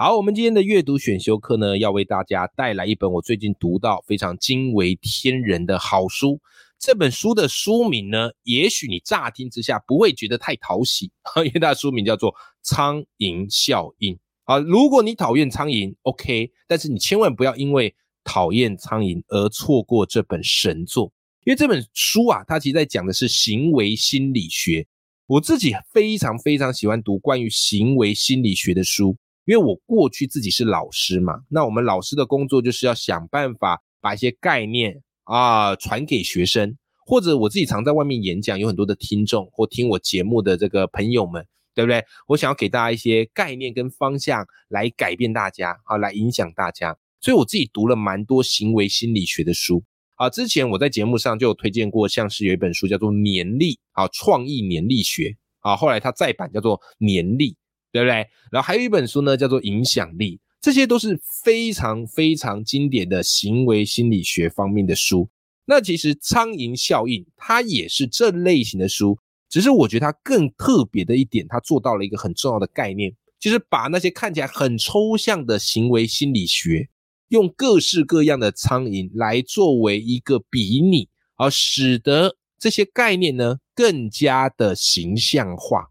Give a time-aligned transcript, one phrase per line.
[0.00, 6.40] 好，我们今天的阅读选修课呢，要为大家带来一本我最近读到非常惊为天人的好书。
[6.78, 11.10] 这本书的书名呢，也许你乍听之下不会觉得太讨喜，
[11.44, 12.32] 因为它的书名叫做
[12.62, 14.14] 《苍蝇效应》
[14.44, 14.60] 啊。
[14.60, 17.92] 如果你讨厌苍蝇，OK，但是你千万不要因为
[18.22, 21.12] 讨厌苍蝇而错过这本神作，
[21.44, 24.86] 因为这本书啊，它其实在讲的是行为心理学。
[25.26, 29.16] 我自己非常非常喜欢读关于行为心理学的书。
[29.48, 42.04] 因为我过去自己是老师嘛，那我们老师的工作就是要想办法把一些概念啊传给学生，或者我自己常在外面演讲，有很多的听众或听我节目的这个朋友们，对不对？
[42.26, 49.82] 我想要给大家一些概念跟方向来改变大家，啊，来影响大家，所以我自己读了蛮多行为心理学的书
[50.16, 50.28] 啊。
[50.28, 57.52] 之前我在节目上就有推荐过，像是有一本书叫做《年历》啊，创意年历学啊，后来它再版叫做《年历》。
[57.92, 58.26] 对不对？
[58.50, 65.28] 然后还有一本书呢，叫做《影响力》，这些都是非常非常经典的行为心理学方面的书。
[65.64, 76.88] 那其实《苍蝇效应》它也是这类型的书，只是我觉得它更特别的一点，它做到了一个很重要的概念，就是把那些看起来很抽象的行为心理学，
[77.28, 85.88] 用各式各样的苍蝇来作为一个比拟，而使得这些概念呢更加的形象化。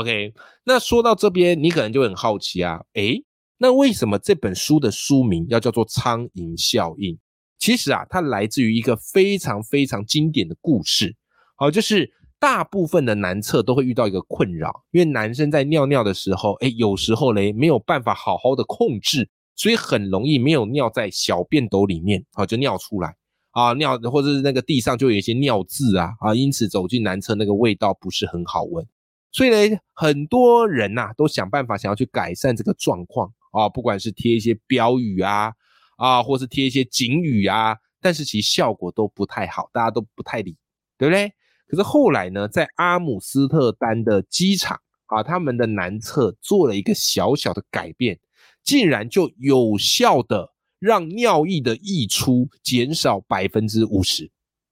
[0.00, 0.32] OK，
[0.64, 3.22] 那说到这边，你可能就很好奇啊，诶，
[3.58, 7.14] 那为什么这本书的书名要叫做《苍蝇效应》？
[7.58, 11.14] 其实啊，它来自于一个非常非常经典的故事。
[11.56, 23.14] 好，就是大部分的男厕都会遇到一个困扰，因为男生在尿尿的时候，诶，有时候嘞没有办法好好的控制，所以很容易没有尿在小便斗里面，好就尿出来
[23.50, 28.86] 啊，尿或者是那个地上就有一些尿渍啊啊，因此走进男厕那个味道不是很好闻。
[29.32, 35.52] 所以呢，很多人呐都想办法想要去改善这个状况啊，不管是贴一些标语啊，
[35.96, 40.56] 啊，或是贴一些警语啊，但是其实效果都不太好，大家都不太理，
[40.98, 41.32] 对不对？
[41.68, 48.18] 可是后来呢，在阿姆斯特丹的机场啊，他们的南侧做了一个小小的改变，
[48.64, 54.28] 竟然就有效的让尿液的溢出减少百分之五十，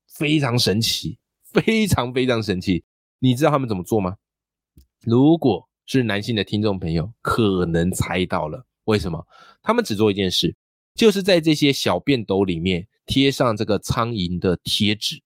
[0.08, 2.82] 非常神奇，非常非常神奇。
[3.20, 4.16] 你知道他们怎么做吗？
[5.04, 9.26] 如果是男性的听众朋友，可能猜到了为什么？
[9.62, 10.54] 他们只做一件事，
[10.94, 15.22] 就是在这些小便斗里面贴上这个苍蝇的贴纸。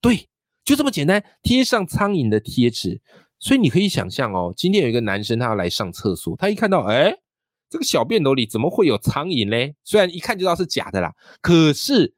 [0.00, 0.28] 对，
[0.64, 3.00] 就这么简单，贴上苍蝇的贴纸。
[3.38, 7.12] 所以你可以想象哦，今天有一个男生他要来上厕所，他一看到，哎，
[7.68, 9.74] 这个小便斗里怎么会有苍蝇嘞？
[9.84, 12.14] 虽然一看就知道是假的啦，可是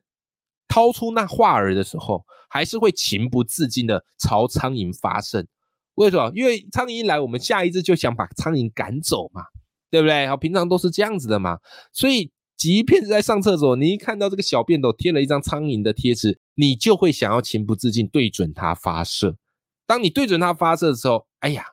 [0.69, 5.47] 掏出那画儿的时候，还是会情不自禁的朝苍蝇发射。
[5.95, 6.31] 为什么？
[6.35, 9.43] 因为苍蝇一来，我们下一次就想把苍蝇赶走嘛，
[9.91, 10.27] 对不对？
[10.27, 11.59] 好，平常都是这样子的嘛。
[11.93, 19.37] 所以，即便是在上厕所，你一看到这个小便斗贴了一张苍蝇的贴纸，你就会想要情不自禁对准它发射。
[19.87, 21.65] 当你对准它发射的时候，哎呀，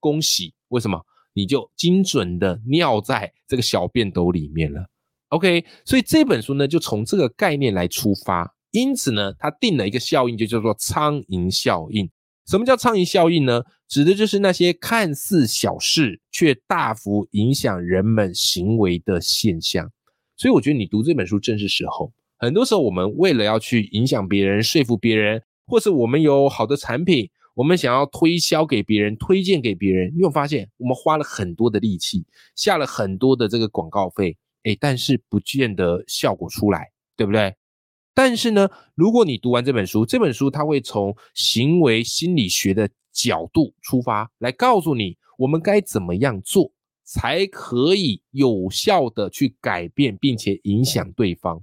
[0.00, 0.54] 恭喜！
[0.68, 1.00] 为什么？
[1.34, 4.88] 你就精准的尿在这个小便斗里面了。
[5.28, 12.10] OK，所以这本书呢，就从这个概念来出发，因此呢，它定了一个效应，就叫做苍蝇效应。
[12.48, 13.62] 什么叫苍蝇效应呢？
[13.86, 19.90] 指的就是那些看似小事却大幅影响人们行为的现象。
[20.34, 22.10] 所以我觉得你读这本书正是时候。
[22.38, 37.54] 很多时候，我们为了要去影响别人、说服别人，或是我们有好的产品，我们想要推销给别人、推荐给别人，你有发现我们花了很多的力气，下了很多的这个广告费，诶，但是不见得效果出来，对不对？
[38.20, 46.72] 但是呢，如果你读完这本书，这本书它会从行为心理学的角度出发，来告诉你我们该怎么样做，
[47.04, 51.62] 才可以有效的去改变并且影响对方。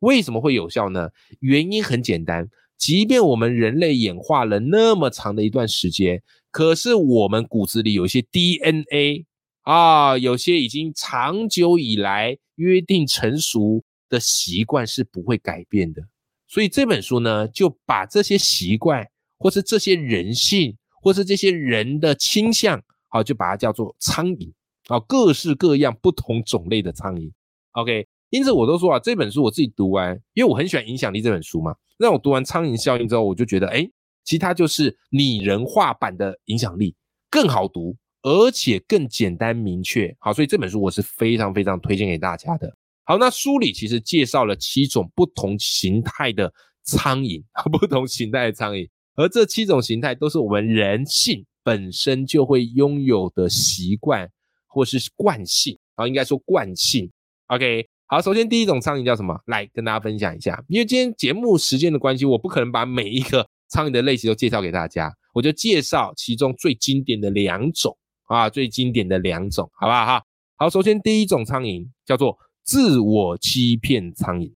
[0.00, 1.10] 为什么会有效呢？
[1.38, 6.20] 原因很简单，即便我们人类演化了那么长的一段时间，
[6.50, 9.24] 可是我们骨子里有一些 DNA
[9.60, 13.84] 啊，有些已经长久以来约定成熟。
[14.12, 16.02] 的习惯是不会改变的，
[16.46, 22.78] 所以这本书呢，就把这些习惯，或是这些人性，或是这些人的倾向，
[23.08, 24.52] 好，就把它叫做苍蝇，
[24.88, 27.32] 啊，各式各样不同种类的苍蝇。
[27.70, 31.74] OK，因此我都说啊，这本书我自己读完，因为我很喜欢《影响力》这本书嘛。
[31.96, 33.88] 那我读完《苍蝇效应》之后，我就觉得，哎，
[34.24, 36.94] 其实它就是拟人化版的影响力，
[37.30, 40.14] 更好读，而且更简单明确。
[40.20, 42.76] 好，所以这本书我是非常非常推荐给大家的。
[43.04, 46.52] 好，那书里其实介绍了七种不同形态的
[46.82, 54.28] 苍蝇， 不同形态的苍蝇，而这七种形态都是我们人性本身就会拥有的习惯
[54.66, 55.78] 或是惯性。
[55.94, 57.10] 啊，应该说惯性。
[57.48, 57.86] OK。
[58.06, 59.34] 好，首先第一种苍蝇叫什么？
[59.46, 60.62] 来跟大家分享一下。
[60.68, 70.04] 因为今天节目时间的关系，我不可能把每一个苍蝇的类型都介绍给大家，我就介绍其中最经典的两种啊，最经典的两种，好不好？
[70.04, 70.22] 哈，
[70.56, 74.52] 好，首先第一种苍蝇叫做自我欺骗苍蝇。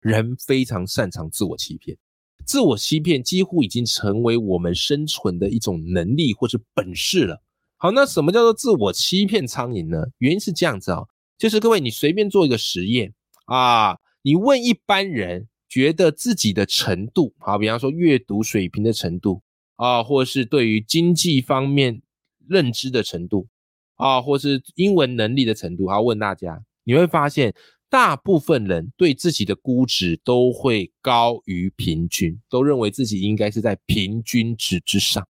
[0.00, 1.96] 人非常擅长自我欺骗，
[2.44, 7.40] 自我欺骗几乎已经成为我们生存的一种能力或是本事了。
[7.76, 10.04] 好，那什么叫做自我欺骗苍蝇呢？
[10.18, 11.02] 原因是这样子啊。
[11.38, 13.14] 就是各位，你随便做一个实验
[13.46, 19.42] 啊，你问一般人觉得自己的程度，好，比方说阅读水平的程度
[19.74, 22.00] 啊，或是对于经济方面
[22.46, 23.48] 认知的程度
[23.96, 27.54] 啊，或是英文能力的程度，好，问大家，你会发现
[27.88, 35.26] 大部分人对自己的估值都会高于平均，都认为自己应该是在平均值之上，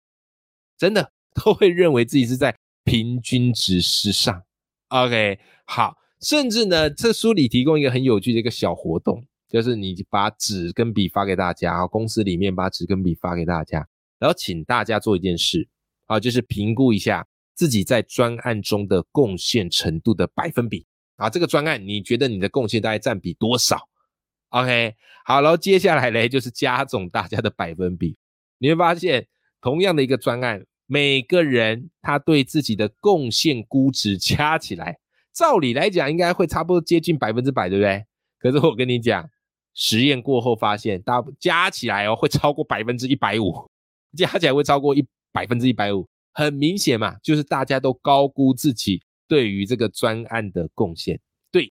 [0.77, 1.12] 真的
[1.44, 4.44] 都会认为自己是在平均值之上。
[4.89, 5.95] OK，好。
[6.24, 13.88] 甚至呢，这书里提供一个很有趣的一个小活动，就是你把纸跟笔发给大家，公司里面把纸跟笔发给大家，
[14.19, 15.68] 然后请大家做一件事，
[16.06, 17.25] 啊，就是评估一下
[17.56, 20.86] 自己在专案中的贡献程度的百分比，
[21.21, 23.77] 啊，这个专案你觉得你的贡献大概占比多少
[24.50, 28.18] ？OK，好，然后接下来呢，就是加总大家的百分比，
[28.57, 29.27] 你会发现
[29.62, 34.97] 同样的一个专案，每个人他对自己的贡献估值加起来。
[35.31, 38.03] 照理来讲，应该会差不多接近百分之百，对不对？
[38.39, 39.29] 可是我跟你讲，
[39.75, 43.53] 实验过后发现，大加起来哦，会超过百分之一百五，
[44.17, 49.01] 加起来会超过一百分之一百五，很明显嘛，就是大家都高估自己
[49.31, 51.18] 对于这个专案的贡献。
[51.54, 51.72] 对，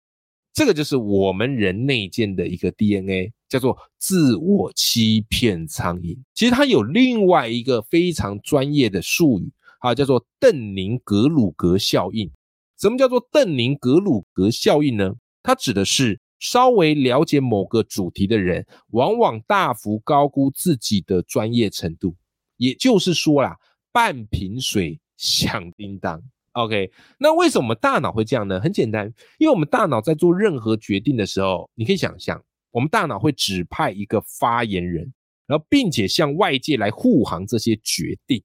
[0.52, 6.18] 这个就是我们人内建的一个 DNA，叫做自我欺骗苍蝇。
[6.34, 12.28] 其实它有另外一个非常专业的术语，啊，叫做邓宁格鲁格效应。
[12.76, 15.14] 什么叫做邓宁格鲁格效应呢？
[15.44, 22.16] 它指的是稍微了解某个主题的人，往往大幅高估自己的专业程度。
[22.56, 23.56] 也就是说啦，
[23.92, 26.20] 半瓶水响叮当。
[26.54, 28.60] OK，那为什么大脑会这样呢？
[28.60, 32.40] 很简单，因为我们大脑在做任何决定的时候，你可以想象，
[32.70, 35.12] 我们大脑会指派一个发言人，
[35.48, 38.40] 然后并且向外界来护航这些决定，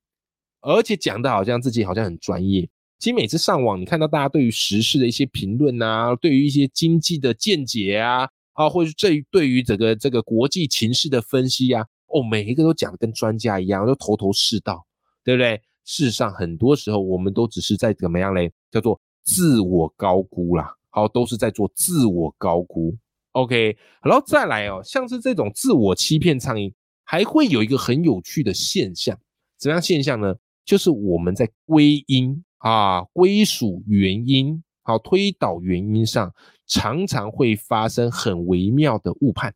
[0.62, 2.68] 而且讲的好像自己好像很专业。
[2.98, 14.84] 其实每次上网，你看到大家对于时事的一些评论啊，对于一些经济的见解啊，啊，或者是这对于整个这个国际情势的分析啊，哦，每一个都讲的跟专家一样，都头头是道，
[15.24, 15.62] 对不对？
[15.90, 18.52] 事实上，很多时候我们都只是在怎么样嘞？
[18.70, 22.96] 叫做自我高估啦，好，都是在做自我高估。
[23.32, 26.72] OK，然后再来哦，像是这种自我欺骗苍蝇，
[27.04, 29.18] 还会有一个很有趣的现象，
[29.58, 30.36] 怎样现象呢？
[30.64, 32.44] 就是我们在归因。
[32.60, 36.36] 啊，归属原因，好推导原因上，
[36.68, 39.56] 常常会发生很微妙的误判。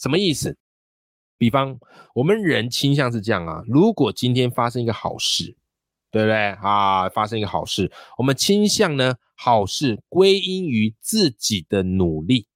[0.00, 0.56] 什么意思？
[1.36, 1.78] 比方
[2.14, 5.56] 我们人倾向是这样啊，如果今天发生一个好事，
[6.10, 7.08] 对不对啊？
[7.08, 12.46] 发生一个好事，我们倾向呢，好事归因于自己的努力。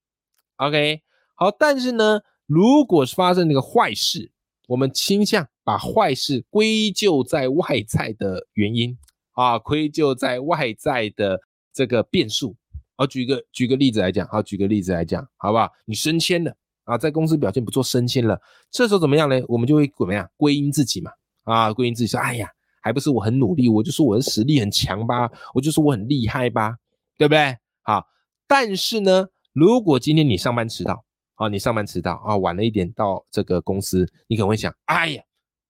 [0.56, 1.02] OK，
[1.34, 4.30] 好，但是呢，如果是发生那个坏事，
[4.68, 8.96] 我们倾向把坏事归咎在外在的原因。
[9.32, 11.40] 啊，归咎在外在的
[11.72, 12.56] 这个变数。
[12.96, 15.70] 好，举个举个例子来讲，好，举个例子来讲，好不好？
[15.84, 16.56] 你升迁了
[16.88, 18.40] 啊，在公司表现不错，升迁了，
[18.70, 19.38] 这时候怎么样呢？
[19.46, 20.26] 我们就会怎么样？
[20.36, 21.10] 归因自己嘛，
[21.44, 22.48] 啊，归因自己说，哎呀，
[22.80, 26.76] 还不是我很努力，我就说我的实力很强吧，我就说我很厉害吧，
[27.18, 27.56] 对不对？
[27.82, 28.04] 好，
[28.46, 31.04] 但是呢，如果今天你上班迟到，
[31.34, 35.22] 啊，你上班迟到啊，晚了一点到这个公司，你可能会想，哎呀，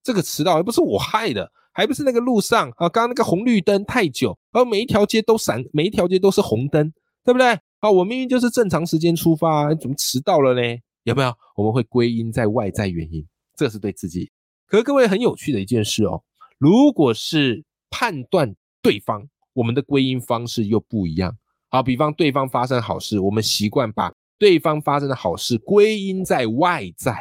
[0.04, 1.50] 这个迟到又不是我害的。
[1.70, 6.92] 还不是那个路上啊，刚刚那个红绿灯太久，而每一条街都闪，每一条街都是红灯，
[7.24, 7.50] 对不对？
[7.78, 10.60] 啊，我明明就是正常时间出发，怎么迟到了呢？
[11.08, 11.32] 有没有？
[11.56, 14.30] 我们会归因在外在原因，这是对自己。
[14.66, 16.22] 可是各位很有趣的一件事哦，
[16.58, 21.36] 如果是判断对方，我们的归因方式又不一样。
[21.70, 27.16] 好，比方对方发生好事，我们习惯把对方发生的好事归因在外在。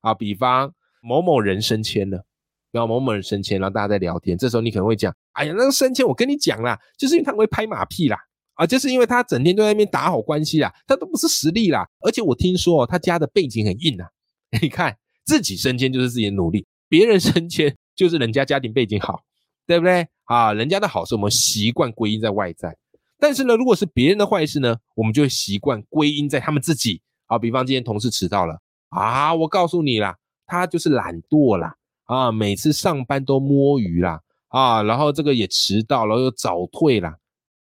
[0.00, 0.72] 啊，比方
[1.02, 2.24] 某某人升迁了。
[2.72, 8.16] 然后某某人升迁，然后大家在聊天，这时候你可能会讲：“哎呀，那个升迁我跟你讲啦，就是因为他会拍马屁啦。”
[8.54, 11.88] 啊，就是因为他整天都在那边打好关系啦，他都不是实力啦。
[12.00, 14.08] 而且我听说哦他家的背景很硬啊，
[14.60, 19.22] 你看自己升迁就是自己的努力，别人升迁就是人家家庭背景好，
[19.66, 20.06] 对不对？
[20.24, 22.76] 啊，人家的好事我们习惯归因在外在，
[23.18, 27.00] 但是呢，如果是别人的坏事呢，我们就会习惯归因在他们自己。
[27.26, 28.58] 好，比方今天同事迟到了
[28.90, 30.16] 啊，我告诉你啦，
[30.46, 37.16] 他就是懒惰啦，啊，每次上班都摸鱼啦，啊，然后这个也迟到，然后又早退啦，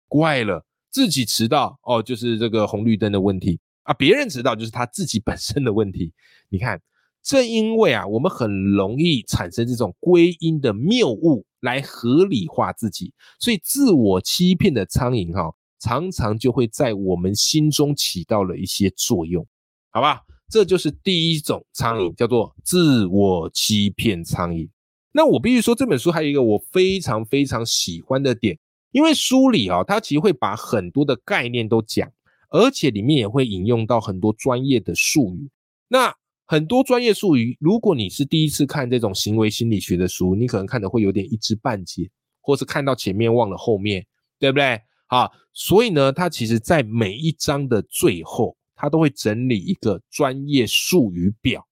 [0.07, 0.65] 怪了。
[0.91, 6.13] 自己迟到哦，就是这个红绿灯的问题啊；别人迟到就是他自己本身的问题。
[6.49, 6.81] 你看，
[7.23, 19.45] 正因为啊，我们很容易产生这种归因的谬误来合理化自己，所以自我欺骗的苍蝇哈，常常就会在我们心中起到了一些作用，
[19.91, 20.21] 好吧？
[20.49, 24.67] 这就是第一种苍蝇，叫做自我欺骗苍蝇。
[25.11, 28.57] 那我必须说，这本书还有一个我非常非常喜欢的点。
[28.91, 32.11] 因为书里啊，它其实会把很多的概念都讲，
[32.49, 35.49] 而且里面也会引用到很多专业的术语。
[35.87, 36.15] 那
[36.45, 42.09] 很多专业术语，如果你是第一次看这种行为心理学的书，你可能看的会有点一知半解，
[42.41, 44.03] 或是看到前面忘了后面，
[44.39, 44.81] 对不对？
[45.07, 51.67] 啊，所以呢，它其实在每一章的最后，它都会整理一个专业术语表。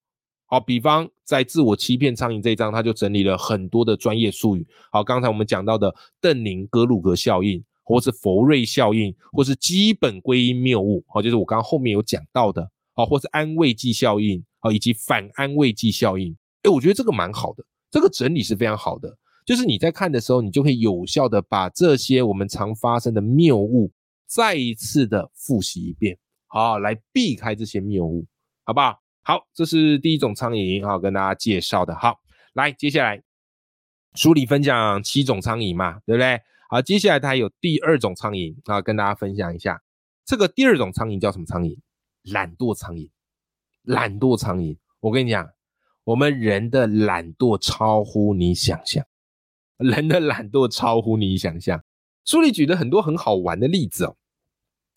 [0.49, 4.65] 好，比方在自我欺骗苍蝇这一章，他就整理了很多的专业术语。
[4.89, 16.33] 好，刚才我们讲到的邓宁格鲁格效应，或是佛瑞效应，或是基本归因谬误，好，就是我刚刚后面有讲到的，好，或是安慰剂效应，好，以及反安慰剂效应。
[16.63, 23.91] 哎，我觉得这个蛮好的，这个整理是非常好的，就是你在看的时候，你就可以有效的把这些我们常发生的谬误
[24.25, 28.25] 再一次的复习一遍，好，来避开这些谬误，
[28.63, 28.97] 好不好？
[29.27, 31.93] 好，这是第一种苍蝇啊，跟大家介绍的。
[31.93, 32.21] 好，
[32.53, 33.21] 来，接下来
[34.15, 36.39] 书里分享七种苍蝇嘛，对不对？
[36.69, 39.83] 好，接下来它有第二种苍蝇啊，跟大家分享一下。
[40.23, 41.77] 这个第二种苍蝇叫什么苍蝇？
[42.23, 43.09] 懒惰苍蝇。
[43.81, 45.49] 懒惰苍蝇，我跟你讲，
[46.05, 49.05] 我们人的懒惰超乎你想象，
[49.75, 51.83] 人的懒惰超乎你想象。
[52.23, 54.15] 书里举了很多很好玩的例子哦。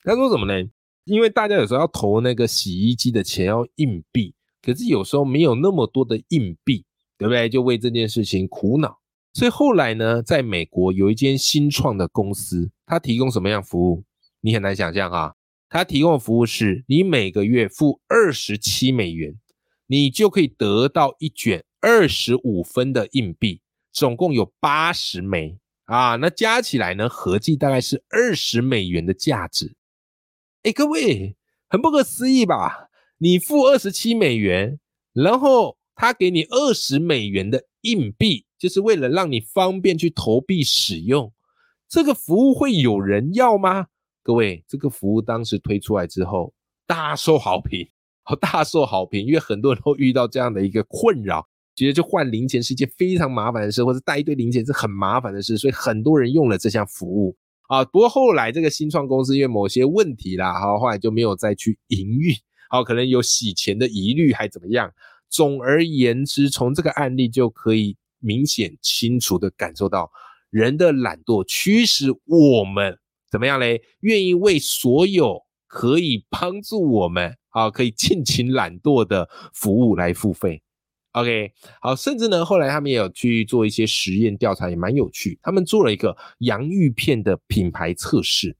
[0.04, 0.70] 他说什么呢？
[1.04, 6.84] 因为大家有时候要投那个洗衣机的钱要硬币，可是有时候没有那么多的硬币，
[7.18, 7.48] 对不对？
[7.48, 8.98] 就为这件事情苦恼。
[9.32, 14.04] 所以后来呢，在美国有一间新创的公司，它提供什么样服务？
[14.40, 15.34] 你很难想象啊！
[15.68, 19.34] 它提供的服务是，你每个月付二十七美元，
[19.86, 23.60] 你就可以得到一卷二十五分的硬币，
[23.92, 26.16] 总共有八十枚啊！
[26.16, 29.76] 那加起来呢，合计大概是二十美元的价值。
[30.62, 31.36] 哎，各位，
[31.70, 32.90] 很不可思议吧？
[33.16, 34.78] 你付二十七美元，
[35.14, 41.32] 然后他给你二十美元的硬币，就是为了让你方便去投币使用。
[41.88, 43.86] 这个服务会有人要吗？
[44.22, 46.52] 各位，这个服务当时推出来之后，
[46.86, 47.88] 大受好评，
[48.22, 57.34] 好大受好评，因为很多人都遇到这样的一个困扰，觉得就换零钱是一件非常麻烦的事，或者带一堆零钱是很麻烦的事，所以很多人用了这项服务。
[57.70, 62.34] 啊，不过后来这个新创公司因为某些问题啦，好，后来就没有再去营运，
[62.68, 64.92] 好，可能有洗钱的疑虑还怎么样。
[65.28, 70.10] 总而言之，从这个案例就可以明显清楚的感受到，
[70.50, 72.98] 人的懒惰驱使我们
[73.30, 73.80] 怎么样嘞？
[74.00, 80.60] 愿意为所有可以帮助我们啊，可以尽情懒惰的服务来付费。
[81.12, 85.36] OK，好，甚至呢，后来他们也有去做一些实验调查，也蛮有趣。
[85.42, 88.56] 他们做了一个洋芋片的品牌测试。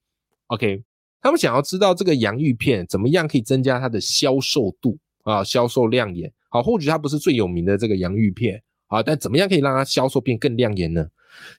[0.49, 0.83] OK，
[1.21, 6.33] 他们想要知道这个洋芋片怎么样可以增加它的销售度啊，销售亮眼。
[6.49, 11.09] 好，或许它不是最有名的这个洋芋片啊，但怎么样可以让它销售变更亮眼呢？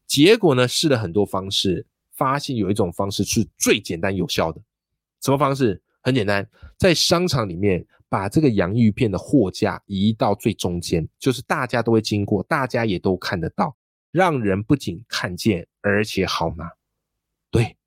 [0.05, 4.61] 结果呢，试了很多方式，发现有一种方式是最简单有效的。
[5.21, 5.81] 什么方式？
[6.01, 6.45] 很简单，
[6.77, 7.87] 在商场里面。
[8.11, 13.73] 把这个洋芋片的货架移到最中间，就是大家都会经过，大家也都看得到，
[14.11, 16.69] 让人不仅看见，而且好拿。
[17.49, 17.77] 对，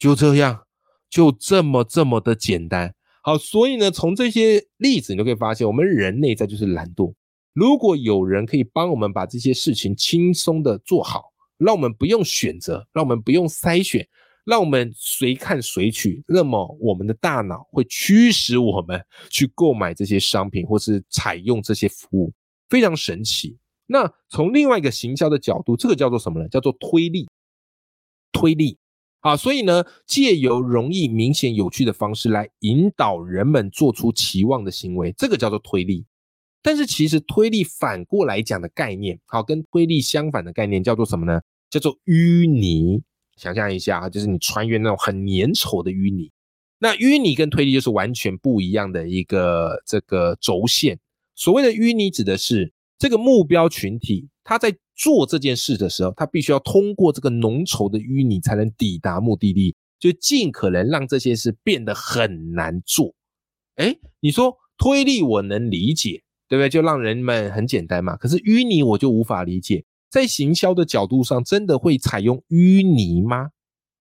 [0.00, 0.64] 就这样，
[1.08, 2.92] 就这么这么的简单。
[3.22, 7.14] 好，所以呢，从这些例子你就可以发现，我们人内在就是懒惰。
[7.52, 14.04] 如果有人可以帮我们把这些事情轻松的做好，让我们不用选择，让我们不用筛选。
[14.44, 22.32] 让我们随看随取，那么我们的大脑会驱使我们去购买这些商品，或是采用这些服务，
[22.68, 23.56] 非常神奇。
[23.86, 26.48] 那从另外一个行销的角度，这个叫做什么呢？
[26.48, 27.28] 叫做推力。
[28.32, 28.78] 推力
[29.20, 36.06] 啊，所以呢，借由容易、明显、有趣的方式来引导人们做出期望的行为，这个叫做推力。
[36.62, 41.40] 但是其实推力反过来讲的概念，好，跟推力相反的概念叫做什么呢？
[41.70, 43.02] 叫做淤泥。
[43.36, 46.30] 想象一下啊，就是你穿越那种很粘稠的淤泥。
[46.78, 50.98] 那淤泥跟推力就是完全不一样的一个这个轴线。
[51.34, 63.14] 所谓的淤泥指的是这个目标群体，他在做这件事的时候，他必须要通过这个浓稠的淤泥才能抵达目的地，就尽可能让这些事变得很难做。
[63.76, 66.68] 哎，你说推力我能理解，对不对？
[66.68, 68.16] 就让人们很简单嘛。
[68.16, 69.84] 可是淤泥我就无法理解。
[70.12, 73.48] 在行销的角度上，真的会采用淤泥吗？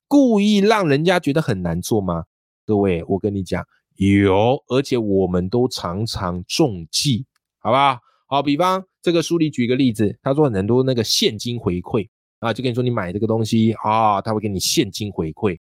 [0.09, 2.25] 故意让人家觉得很难做吗？
[2.65, 3.65] 各位，我跟你讲，
[3.95, 7.25] 有，而且我们都常常中计，
[7.59, 7.97] 好不好？
[8.27, 15.57] 好，比方这个书里举个例子，他说很多那个现金回馈啊，就跟你说你买这个东西啊，他会给你现金回馈，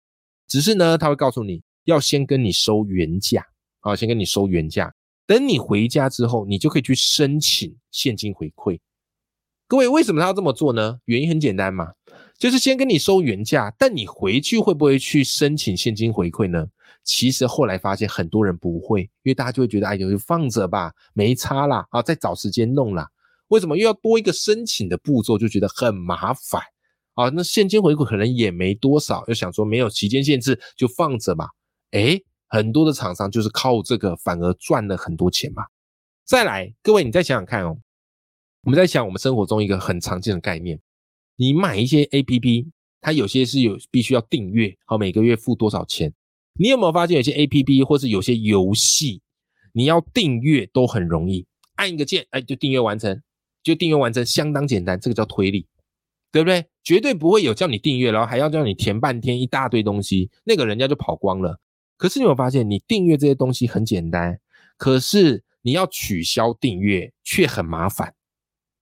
[0.47, 3.45] 只是呢，他会告诉你要先跟你收原价
[3.81, 4.91] 啊，先跟你收原价，
[5.27, 8.79] 等你回家之后，你就可以去申请现金回馈。
[9.69, 10.99] 各位，为什么他要这么做呢？
[11.05, 11.93] 原因很简单嘛，
[12.39, 16.65] 就是先跟你收原价，但你回去会不会去申请现金回馈呢？
[17.03, 23.07] 其实后来发现很多人不会，因为大家就会觉得，哎呦，就放着吧，没差啦，啊，再找时间弄啦。
[23.49, 26.59] 为什么又要多一个申请的步骤，就觉得很麻烦
[27.13, 27.29] 啊？
[27.29, 31.47] 那现金回馈可能也没多少，又想说没有期间限制，就放着吧。
[31.91, 35.63] 哎，很多的厂商就是靠这个反而赚了很多钱嘛。
[36.25, 37.77] 再来，各位你再想想看哦。
[38.63, 40.79] 我们在想我们生活中一个很常见的概念，
[41.37, 46.13] 你买一些 A P P，它有些是有必须要订阅，好每个月付多少钱？
[46.59, 49.21] 你有没有发现有些 A P P 或是有些游戏，
[49.71, 53.21] 你要订阅都很容易，按一个键，哎，就订阅完成，
[53.63, 55.65] 就订阅完成，相当简单，这个叫推力，
[56.31, 56.65] 对不对？
[56.83, 61.61] 绝对不会有叫你订阅，然后还要叫你填半天一大堆东西，那个人家就跑光了。
[61.95, 64.39] 可是你有发现，你订阅这些东西很简单，
[64.75, 68.15] 可是你要取消订阅却很麻烦。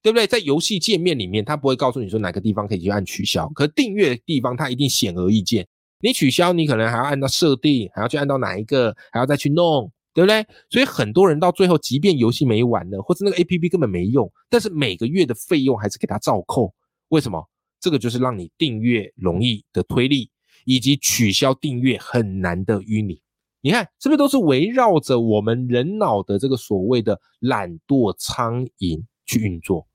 [0.08, 0.26] 对不对？
[0.26, 5.68] 在游戏界面里面，它不会告诉你说哪个地方可以去按取消，可订阅的地方它一定显而易见。
[6.00, 10.48] 你取消，你可能还要按到设定，还要去按到哪一个，还要再去弄，对不对？
[10.70, 16.74] 所以很多人到最后，即便游戏没玩了，或者那个 A P P 根本没用，但是每个月的费用还是给他照扣。
[17.10, 17.46] 为什么？
[17.82, 20.30] 这个就是让你订阅容易的推力，
[20.64, 23.20] 以及取消订阅很难的淤泥。
[23.60, 29.86] 你看，是不是都是围绕着我们人脑的这个所谓的懒惰苍蝇去运作？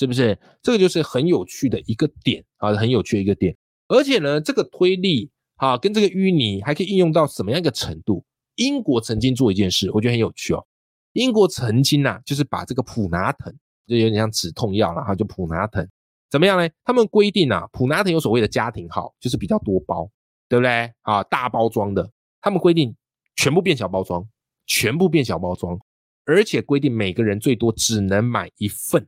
[0.00, 2.72] 是不是这个就是很有趣的一个点啊？
[2.72, 3.54] 很有趣的一个点，
[3.86, 8.24] 而且呢，这个推力啊，跟这个淤泥还可以应用到什么样一个程度？
[8.54, 10.66] 英国曾经做一件事，我觉得很有趣哦。
[11.12, 13.54] 英国曾经呐，就是把这个普拿疼，
[13.86, 15.86] 就有点像止痛药了哈，就普拿疼
[16.30, 16.66] 怎么样呢？
[16.82, 20.10] 他们规定啊，普拿疼有所谓的家庭号，就是比较多包，
[20.48, 21.22] 对不对啊？
[21.24, 22.10] 大包装的，
[22.40, 22.96] 他们规定
[23.36, 24.26] 全部变小包装，
[24.64, 25.78] 全部变小包装，
[26.24, 29.06] 而且规定每个人最多只能买一份。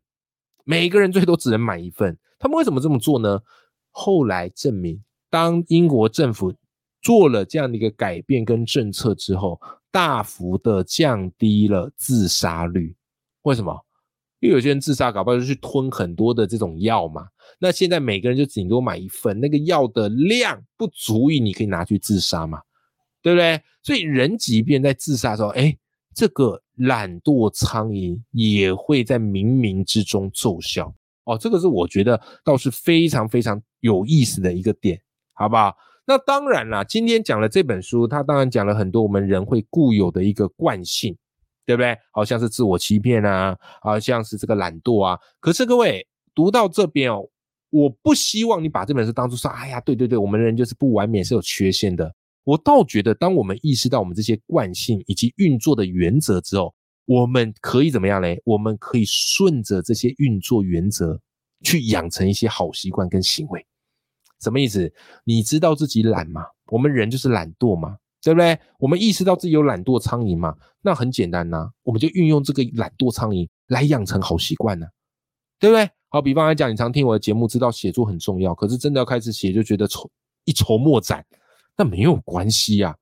[0.65, 3.41] 每个人最多只能买一份，他们为什么这么做呢？
[3.91, 6.55] 后来证明，当英国政府
[7.01, 12.97] 做了这样的一个改变跟政策之后，大幅的降低了自杀率。
[13.43, 13.75] 为什么？
[14.41, 17.27] 因为有些人自杀搞不好就去吞很多的这种药嘛。
[17.59, 22.61] 那现在每个人就顶多买一份，那个药的量不足以你可以拿去自杀嘛，
[23.23, 23.61] 对不对？
[23.83, 25.77] 所以人即便在自杀的时候，哎。
[26.15, 30.93] 这个懒惰苍蝇也会在冥冥之中奏效
[31.25, 35.01] 哦，这个是我觉得倒是非常非常有意思的一个点，
[35.35, 35.77] 好不好？
[36.05, 41.17] 那当然啦，今天讲了这本书，它当然讲了很多我们人会固有的一个惯性，
[41.65, 41.97] 对不对？
[42.11, 45.17] 好像是自我欺骗啊，好像是这个懒惰啊。
[45.39, 46.05] 可是各位
[46.35, 47.25] 读到这边哦，
[47.71, 52.13] 我不希望你把这本书当做说，哎呀，对对对，我们人就是不完美，是有缺陷的。
[52.45, 56.75] 我倒觉得，当我们意识到我们这些惯性以及运作的原则之后，
[57.05, 58.41] 我们可以怎么样嘞？
[58.45, 61.21] 我们可以顺着这些运作原则
[61.63, 63.65] 去养成一些好习惯跟行为。
[64.41, 64.93] 什么意思？
[65.25, 66.45] 你知道自己懒吗？
[66.67, 68.59] 我们人就是懒惰嘛，对不对？
[68.79, 70.57] 我们意识到自己有懒惰苍蝇嘛？
[70.81, 74.87] 那很简单呐，我们就运用这个懒惰苍蝇来养成好习惯呢，
[75.61, 75.89] 对不对？
[76.09, 80.11] 好，比方来讲，你常听我的节目，知道写作很重要，可是真的要开始写，就觉得愁
[80.45, 81.25] 一筹莫展。
[81.77, 82.97] 那没有关系呀，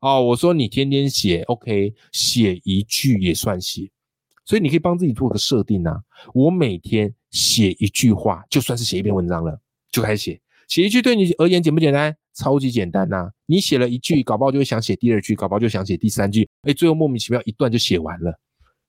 [0.00, 3.90] 哦，我说你天天写，OK，写一句也算写，
[4.44, 6.00] 所以你可以帮自己做个设定啊。
[6.34, 9.60] 我每天写一句话，就算是写一篇文章了，
[9.90, 10.40] 就开始写。
[10.68, 12.16] 写一句对你而言简不简单？
[12.34, 13.30] 超级简单呐！
[13.46, 18.38] 你写了一句，搞不好就会想写第二句，搞不好就想写第三句，哎，最后莫名其妙一段就写完了，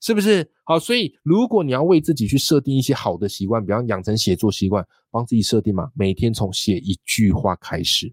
[0.01, 0.45] 是不是？
[0.65, 8.11] 好，所以如果你要为自己去设定一些好的习惯，比方养成写作习惯，帮自己设定嘛，每天从写一句话开始。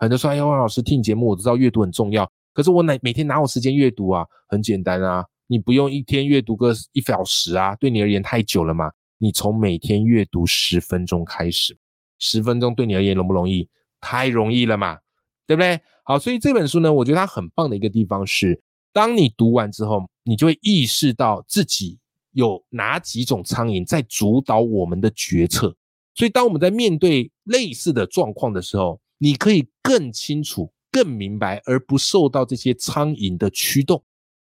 [0.00, 4.24] 很多说：“哎，王老师听节目，我知道阅读很重要，可是我哪每天哪有时间阅读啊？
[4.48, 8.90] 很简单啊，你不用一天阅读个一小时啊，对你而言太久了嘛。
[9.18, 11.76] 你从每天阅读十分钟开始，
[12.18, 13.68] 十分钟对你而言容不容易？
[14.00, 14.96] 太容易了嘛，
[15.46, 15.78] 对不对？
[16.04, 18.58] 好，所以这本书呢，我觉得它很棒的一个地方是，
[18.94, 21.98] 当你读完之后，你就会意识到自己
[22.32, 25.76] 有哪几种苍蝇在主导我们的决策。
[26.14, 34.02] 所以，当我们在面对类似的状况的时候，你可以更清楚、更明白，而不受到这些苍蝇的驱动。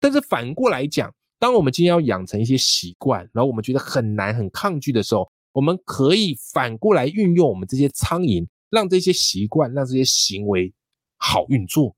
[0.00, 10.74] 但是反过来讲，当我们今天要养成一些习惯，然后我们觉得很难、很抗拒的时候，我们可以反过来运用我们这些苍蝇，让这些习惯、让这些行为
[11.16, 11.94] 好运作，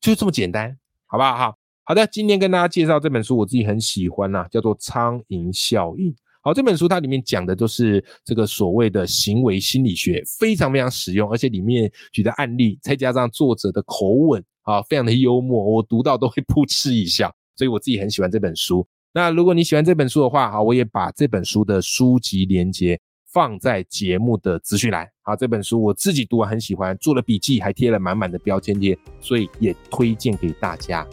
[0.00, 0.76] 就这么简单，
[1.06, 1.36] 好不好？
[1.36, 6.12] 好好的，今天跟大家介绍这本书，我自己很喜欢呐，叫做《苍蝇效应》。
[6.48, 18.88] 好，这本书它里面讲的都是这个所谓的行为心理学，非常非常实用，而且里面举的案例，再加上作者的口吻啊，非常的幽默，我读到都会噗嗤一笑，所以我自己很喜欢这本书。
[19.12, 22.98] 那如果你喜欢这本书的话，好，我也把这本书的书籍连接
[23.30, 25.06] 放在节目的资讯栏。
[25.20, 31.06] 好，这本书我自己读完很喜欢，做了笔记，还贴了满满的标签贴，所以也推荐给大家。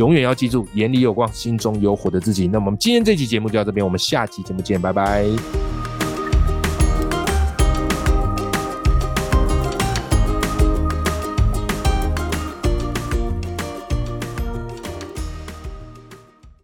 [0.00, 2.48] 永远要记住，眼里有光，心中有火的自己。
[2.48, 5.69] 那么我们今天这期节目就到这边，我们下期节目见，拜拜。